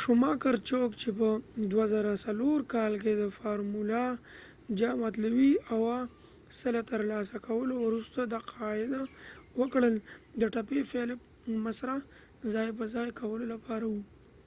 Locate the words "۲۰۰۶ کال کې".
1.72-3.12